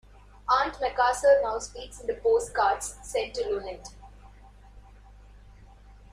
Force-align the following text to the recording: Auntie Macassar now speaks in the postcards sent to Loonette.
Auntie 0.49 0.79
Macassar 0.81 1.43
now 1.43 1.59
speaks 1.59 2.01
in 2.01 2.07
the 2.07 2.15
postcards 2.15 2.97
sent 3.03 3.35
to 3.35 3.41
Loonette. 3.43 3.93